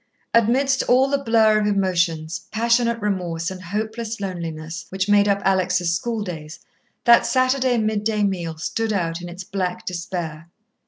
[0.33, 5.77] Amidst all the blur of emotions, passionate remorse and hopeless loneliness, which made up Alex'
[5.91, 6.57] schooldays,
[7.03, 10.49] that Saturday mid day meal stood out in its black despair.